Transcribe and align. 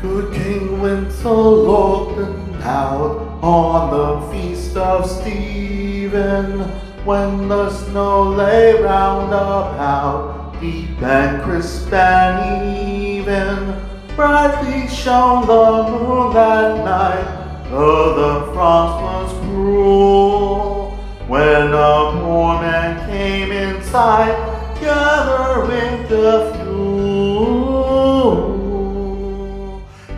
Good 0.00 0.34
King 0.34 0.82
Wenceslas 0.82 1.66
looked 1.66 2.62
out 2.64 3.40
on 3.42 3.90
the 3.90 4.30
feast 4.30 4.76
of 4.76 5.10
Stephen 5.10 6.60
when 7.06 7.48
the 7.48 7.70
snow 7.70 8.24
lay 8.24 8.74
round 8.82 9.28
about, 9.28 10.60
deep 10.60 11.00
and 11.00 11.42
crisp 11.42 11.90
and 11.92 12.76
even. 12.76 13.74
Brightly 14.14 14.86
shone 14.88 15.46
the 15.46 15.90
moon 15.90 16.34
that 16.34 16.84
night, 16.84 17.68
though 17.70 18.14
the 18.14 18.52
frost 18.52 19.02
was 19.02 19.32
cruel. 19.46 20.90
When 21.26 21.72
a 21.72 22.20
poor 22.20 22.60
man 22.60 23.08
came 23.08 23.50
in 23.50 23.82
sight, 23.82 24.36
gathering 24.78 26.06
the 26.08 26.52
fuel. 26.54 27.15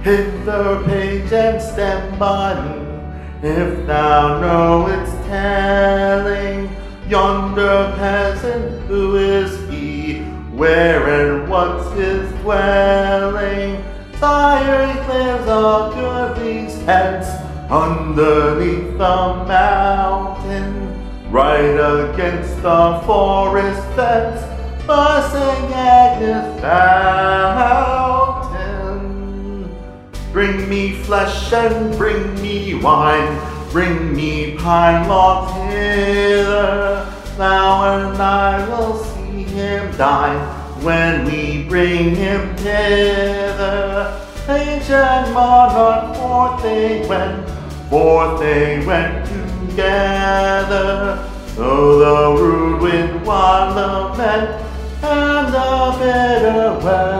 Hither, 0.02 0.82
page, 0.86 1.32
and 1.32 1.60
by 2.18 2.54
me, 2.64 3.48
if 3.48 3.86
thou 3.86 4.40
know 4.40 4.86
its 4.86 5.10
telling. 5.26 6.70
Yonder 7.08 7.94
peasant, 7.96 8.86
who 8.86 9.16
is 9.16 9.68
he? 9.70 10.20
Where 10.54 11.08
and 11.08 11.48
what's 11.48 11.90
his 11.94 12.30
dwelling? 12.42 13.82
Sire, 14.18 14.86
he 14.92 14.98
lives 15.08 15.46
a 15.46 15.90
goodly 15.94 16.58
hence 16.84 17.28
underneath 17.70 18.92
the 18.92 19.44
mountain, 19.46 21.30
right 21.30 22.10
against 22.10 22.62
the 22.62 23.02
forest 23.04 23.82
fence 23.94 24.40
St. 24.88 25.74
Agnes 25.74 26.60
Fountain. 26.62 27.17
Bring 30.32 30.68
me 30.68 30.92
flesh 30.92 31.52
and 31.52 31.96
bring 31.96 32.34
me 32.42 32.74
wine, 32.74 33.40
bring 33.70 34.14
me 34.14 34.56
pine 34.56 35.08
logs 35.08 35.52
hither. 35.52 37.10
Thou 37.38 38.10
and 38.10 38.20
I 38.20 38.68
will 38.68 38.98
see 39.02 39.44
him 39.44 39.96
dine 39.96 40.38
when 40.84 41.24
we 41.24 41.64
bring 41.64 42.14
him 42.14 42.56
hither. 42.58 44.20
Ancient 44.48 45.32
monarch, 45.32 46.16
forth 46.16 46.62
they 46.62 47.06
went, 47.08 47.48
forth 47.88 48.38
they 48.40 48.84
went 48.86 49.26
together. 49.70 51.26
Though 51.54 51.98
the 51.98 52.42
rude 52.42 52.80
wind 52.82 53.26
wild 53.26 53.76
lament 53.76 54.64
and 55.02 55.54
the 55.54 55.96
bitter 55.98 56.84
weather. 56.84 57.17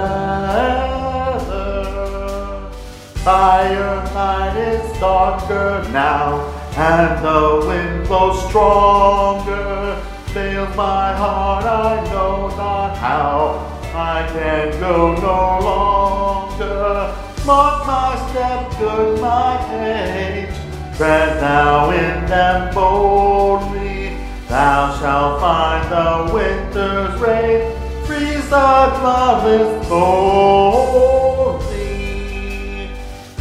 Firelight 3.29 4.57
is 4.57 4.99
darker 4.99 5.87
now, 5.93 6.49
and 6.75 7.23
the 7.23 7.67
wind 7.69 8.09
blows 8.09 8.49
stronger. 8.49 10.01
Fails 10.33 10.75
my 10.75 11.13
heart, 11.13 11.67
I 11.67 12.03
know 12.05 12.49
not 12.57 12.97
how. 12.97 13.83
I 13.95 14.27
can 14.33 14.81
go 14.81 15.13
no 15.17 15.61
longer. 15.69 17.15
Mark 17.45 17.87
my 17.87 18.17
step, 18.31 18.71
good 18.79 19.21
my 19.21 19.63
page. 19.69 20.97
Tread 20.97 21.39
thou 21.39 21.91
in 21.91 22.25
them 22.31 22.75
boldly. 22.75 24.17
Thou 24.49 24.99
shalt 24.99 25.39
find 25.43 25.85
the 25.93 26.33
winter's 26.33 27.21
rain. 27.21 27.77
Freeze 28.07 28.49
thy 28.49 28.99
bloodless 28.99 29.87
boldly. 29.87 31.03
Oh. 31.03 31.18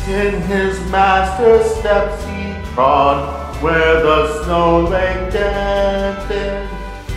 In 0.08 0.42
his 0.44 0.80
master's 0.90 1.70
steps 1.76 2.24
he 2.24 2.74
trod, 2.74 3.62
where 3.62 4.02
the 4.02 4.42
snow 4.44 4.88
lay 4.88 5.30
dented. 5.30 6.70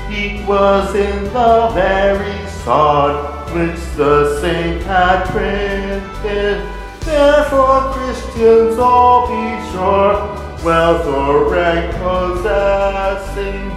Heat 0.09 0.45
was 0.45 0.93
in 0.97 1.23
the 1.33 1.71
very 1.73 2.49
sod 2.65 3.49
which 3.55 3.79
the 3.97 4.41
saint 4.41 4.83
had 4.83 5.25
printed. 5.27 6.67
Therefore, 7.03 7.93
Christians 7.93 8.77
all 8.81 9.29
be 9.29 9.71
sure, 9.71 10.65
wealth 10.65 11.07
or 11.07 11.49
rank 11.49 11.95
possessing, 11.95 13.71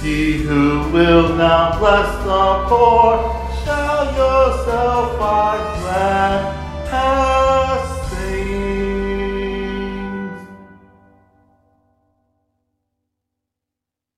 he 0.00 0.44
who 0.44 0.88
will 0.92 1.34
now 1.34 1.76
bless 1.76 2.24
the 2.24 2.66
poor 2.68 3.40